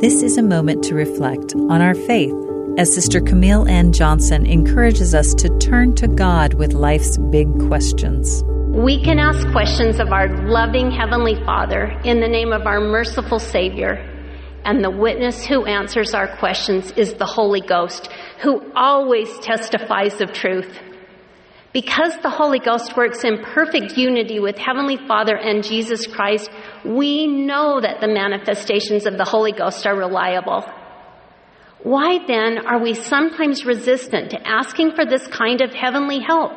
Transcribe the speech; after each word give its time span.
This 0.00 0.22
is 0.22 0.38
a 0.38 0.42
moment 0.42 0.82
to 0.84 0.94
reflect 0.94 1.54
on 1.54 1.82
our 1.82 1.94
faith 1.94 2.32
as 2.78 2.90
Sister 2.94 3.20
Camille 3.20 3.68
N. 3.68 3.92
Johnson 3.92 4.46
encourages 4.46 5.14
us 5.14 5.34
to 5.34 5.50
turn 5.58 5.94
to 5.96 6.08
God 6.08 6.54
with 6.54 6.72
life's 6.72 7.18
big 7.18 7.46
questions. 7.68 8.42
We 8.68 9.04
can 9.04 9.18
ask 9.18 9.46
questions 9.52 10.00
of 10.00 10.10
our 10.10 10.48
loving 10.48 10.90
Heavenly 10.90 11.34
Father 11.44 12.00
in 12.02 12.20
the 12.20 12.28
name 12.28 12.50
of 12.50 12.66
our 12.66 12.80
merciful 12.80 13.38
Savior. 13.38 13.96
And 14.64 14.82
the 14.82 14.90
witness 14.90 15.44
who 15.44 15.66
answers 15.66 16.14
our 16.14 16.34
questions 16.38 16.92
is 16.92 17.12
the 17.12 17.26
Holy 17.26 17.60
Ghost, 17.60 18.08
who 18.40 18.72
always 18.74 19.38
testifies 19.40 20.22
of 20.22 20.32
truth. 20.32 20.80
Because 21.72 22.16
the 22.20 22.30
Holy 22.30 22.58
Ghost 22.58 22.96
works 22.96 23.22
in 23.22 23.38
perfect 23.38 23.96
unity 23.96 24.40
with 24.40 24.58
Heavenly 24.58 24.96
Father 25.06 25.36
and 25.36 25.62
Jesus 25.62 26.04
Christ, 26.04 26.50
we 26.84 27.28
know 27.28 27.80
that 27.80 28.00
the 28.00 28.08
manifestations 28.08 29.06
of 29.06 29.16
the 29.16 29.24
Holy 29.24 29.52
Ghost 29.52 29.86
are 29.86 29.94
reliable. 29.94 30.64
Why 31.84 32.18
then 32.26 32.66
are 32.66 32.82
we 32.82 32.94
sometimes 32.94 33.64
resistant 33.64 34.30
to 34.32 34.46
asking 34.46 34.96
for 34.96 35.06
this 35.06 35.26
kind 35.28 35.60
of 35.60 35.72
heavenly 35.72 36.18
help? 36.18 36.52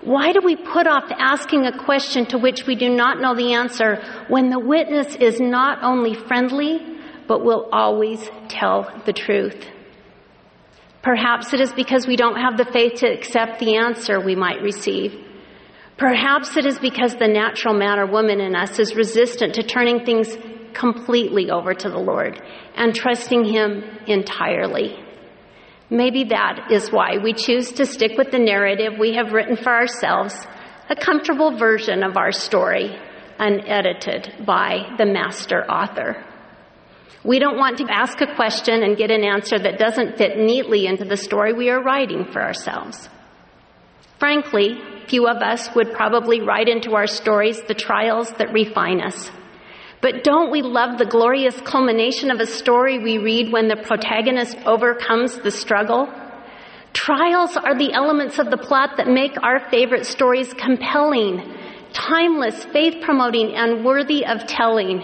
Why 0.00 0.32
do 0.32 0.40
we 0.42 0.56
put 0.56 0.86
off 0.86 1.10
asking 1.10 1.66
a 1.66 1.84
question 1.84 2.24
to 2.26 2.38
which 2.38 2.66
we 2.66 2.74
do 2.74 2.88
not 2.88 3.20
know 3.20 3.34
the 3.34 3.52
answer 3.52 4.02
when 4.28 4.48
the 4.48 4.58
witness 4.58 5.14
is 5.16 5.40
not 5.40 5.82
only 5.82 6.14
friendly, 6.14 6.80
but 7.26 7.44
will 7.44 7.68
always 7.70 8.30
tell 8.48 9.02
the 9.04 9.12
truth? 9.12 9.66
Perhaps 11.02 11.54
it 11.54 11.60
is 11.60 11.72
because 11.72 12.06
we 12.06 12.16
don't 12.16 12.36
have 12.36 12.56
the 12.56 12.70
faith 12.72 13.00
to 13.00 13.06
accept 13.06 13.60
the 13.60 13.76
answer 13.76 14.20
we 14.20 14.34
might 14.34 14.60
receive. 14.62 15.14
Perhaps 15.96 16.56
it 16.56 16.66
is 16.66 16.78
because 16.78 17.14
the 17.14 17.28
natural 17.28 17.74
man 17.74 17.98
or 17.98 18.06
woman 18.06 18.40
in 18.40 18.54
us 18.54 18.78
is 18.78 18.94
resistant 18.94 19.54
to 19.54 19.62
turning 19.62 20.04
things 20.04 20.36
completely 20.74 21.50
over 21.50 21.74
to 21.74 21.88
the 21.88 21.98
Lord 21.98 22.40
and 22.76 22.94
trusting 22.94 23.44
Him 23.44 23.82
entirely. 24.06 24.96
Maybe 25.90 26.24
that 26.24 26.68
is 26.70 26.90
why 26.90 27.16
we 27.18 27.32
choose 27.32 27.72
to 27.72 27.86
stick 27.86 28.12
with 28.18 28.30
the 28.30 28.38
narrative 28.38 28.98
we 28.98 29.14
have 29.14 29.32
written 29.32 29.56
for 29.56 29.72
ourselves, 29.72 30.46
a 30.90 30.96
comfortable 30.96 31.56
version 31.56 32.02
of 32.02 32.16
our 32.16 32.30
story, 32.30 32.96
unedited 33.38 34.44
by 34.44 34.94
the 34.98 35.06
master 35.06 35.64
author. 35.70 36.24
We 37.24 37.38
don't 37.38 37.58
want 37.58 37.78
to 37.78 37.86
ask 37.90 38.20
a 38.20 38.34
question 38.34 38.82
and 38.82 38.96
get 38.96 39.10
an 39.10 39.24
answer 39.24 39.58
that 39.58 39.78
doesn't 39.78 40.18
fit 40.18 40.38
neatly 40.38 40.86
into 40.86 41.04
the 41.04 41.16
story 41.16 41.52
we 41.52 41.70
are 41.70 41.82
writing 41.82 42.26
for 42.32 42.42
ourselves. 42.42 43.08
Frankly, 44.18 44.78
few 45.08 45.26
of 45.26 45.38
us 45.38 45.74
would 45.74 45.92
probably 45.92 46.40
write 46.40 46.68
into 46.68 46.94
our 46.94 47.06
stories 47.06 47.60
the 47.62 47.74
trials 47.74 48.30
that 48.38 48.52
refine 48.52 49.00
us. 49.00 49.30
But 50.00 50.22
don't 50.22 50.52
we 50.52 50.62
love 50.62 50.98
the 50.98 51.06
glorious 51.06 51.60
culmination 51.62 52.30
of 52.30 52.40
a 52.40 52.46
story 52.46 52.98
we 52.98 53.18
read 53.18 53.52
when 53.52 53.68
the 53.68 53.76
protagonist 53.76 54.56
overcomes 54.64 55.38
the 55.38 55.50
struggle? 55.50 56.08
Trials 56.92 57.56
are 57.56 57.76
the 57.76 57.92
elements 57.92 58.38
of 58.38 58.50
the 58.50 58.56
plot 58.56 58.90
that 58.96 59.08
make 59.08 59.32
our 59.42 59.68
favorite 59.70 60.06
stories 60.06 60.52
compelling, 60.54 61.42
timeless, 61.92 62.64
faith 62.66 63.02
promoting, 63.02 63.54
and 63.54 63.84
worthy 63.84 64.24
of 64.24 64.46
telling. 64.46 65.02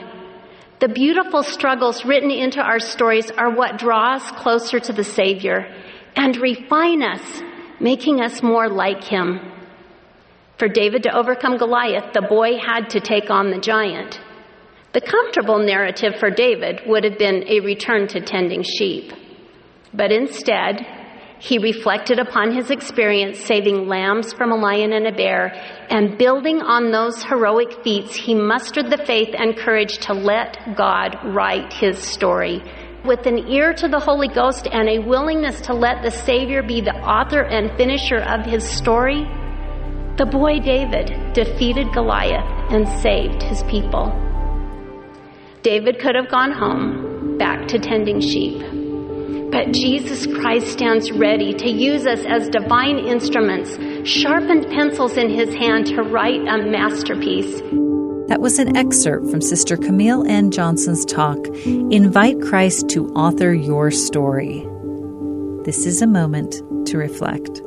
The 0.81 0.89
beautiful 0.89 1.43
struggles 1.43 2.05
written 2.05 2.31
into 2.31 2.61
our 2.61 2.81
stories 2.81 3.31
are 3.31 3.55
what 3.55 3.79
draw 3.79 4.15
us 4.15 4.31
closer 4.33 4.81
to 4.81 4.93
the 4.93 5.05
Savior 5.05 5.73
and 6.17 6.37
refine 6.37 7.03
us, 7.03 7.43
making 7.81 8.21
us 8.21 8.43
more 8.43 8.69
like 8.69 9.05
Him. 9.05 9.41
For 10.59 10.69
David 10.69 11.05
to 11.05 11.17
overcome 11.17 11.59
Goliath, 11.59 12.13
the 12.13 12.23
boy 12.23 12.59
had 12.59 12.91
to 12.91 13.01
take 13.01 13.31
on 13.31 13.51
the 13.51 13.59
giant. 13.59 14.21
The 14.93 15.01
comfortable 15.01 15.59
narrative 15.59 16.17
for 16.21 16.31
David 16.31 16.83
would 16.87 17.05
have 17.05 17.19
been 17.19 17.45
a 17.49 17.61
return 17.61 18.07
to 18.09 18.21
tending 18.21 18.63
sheep. 18.63 19.13
But 19.93 20.13
instead, 20.13 20.87
he 21.45 21.59
reflected 21.59 22.19
upon 22.19 22.55
his 22.55 22.71
experience 22.71 23.39
saving 23.39 23.87
lambs 23.87 24.33
from 24.33 24.51
a 24.51 24.57
lion 24.57 24.95
and 24.95 25.07
a 25.07 25.13
bear, 25.13 25.53
and 25.91 26.17
building 26.17 26.63
on 26.63 26.91
those 26.91 27.23
heroic 27.23 27.85
feats, 27.85 28.17
he 28.17 28.35
mustered 28.35 28.89
the 28.89 29.05
faith 29.05 29.29
and 29.37 29.55
courage 29.55 29.99
to 29.99 30.15
let 30.15 30.75
God 30.75 31.19
write 31.23 31.71
his 31.71 31.99
story. 31.99 32.63
With 33.05 33.27
an 33.27 33.47
ear 33.47 33.75
to 33.75 33.89
the 33.89 34.01
Holy 34.01 34.29
Ghost 34.29 34.67
and 34.73 34.89
a 34.89 35.01
willingness 35.01 35.61
to 35.63 35.75
let 35.75 36.03
the 36.03 36.11
Savior 36.11 36.63
be 36.63 36.81
the 36.81 36.97
author 36.97 37.43
and 37.43 37.77
finisher 37.77 38.21
of 38.21 38.47
his 38.47 38.65
story, 38.65 39.27
the 40.17 40.25
boy 40.25 40.61
David 40.61 41.35
defeated 41.35 41.93
Goliath 41.93 42.73
and 42.73 42.89
saved 43.03 43.43
his 43.43 43.63
people. 43.65 44.07
David 45.61 45.99
could 45.99 46.15
have 46.15 46.31
gone 46.31 46.53
home, 46.53 47.37
back 47.37 47.69
to 47.69 47.79
tending 47.79 48.23
sheep. 48.23 48.84
But 49.55 49.71
Jesus 49.71 50.27
Christ 50.27 50.67
stands 50.67 51.13
ready 51.13 51.55
to 51.55 51.71
use 51.71 52.09
us 52.09 52.25
as 52.27 52.49
divine 52.49 52.99
instruments, 52.99 53.71
sharpened 54.05 54.67
pencils 54.69 55.17
in 55.17 55.31
his 55.31 55.55
hand 55.55 55.87
to 55.87 56.03
write 56.03 56.41
a 56.41 56.59
masterpiece. 56.59 57.61
That 58.27 58.41
was 58.41 58.59
an 58.59 58.77
excerpt 58.77 59.31
from 59.31 59.41
Sister 59.41 59.77
Camille 59.77 60.25
N. 60.27 60.51
Johnson's 60.51 61.05
talk, 61.05 61.39
Invite 61.67 62.43
Christ 62.43 62.89
to 62.89 63.07
Author 63.11 63.55
Your 63.55 63.93
Story. 63.93 64.67
This 65.65 65.87
is 65.87 66.03
a 66.03 66.09
moment 66.09 66.61
to 66.89 66.99
reflect. 66.99 67.63